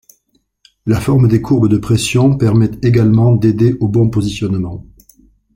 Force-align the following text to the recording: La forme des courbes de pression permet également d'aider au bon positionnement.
La 0.87 0.99
forme 0.99 1.27
des 1.27 1.43
courbes 1.43 1.69
de 1.69 1.77
pression 1.77 2.35
permet 2.35 2.71
également 2.81 3.33
d'aider 3.35 3.75
au 3.81 3.87
bon 3.87 4.09
positionnement. 4.09 4.83